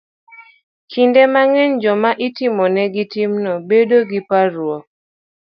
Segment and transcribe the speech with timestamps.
[0.91, 4.83] Kinde mang'eny, joma itimonegi timno bedo gi parruok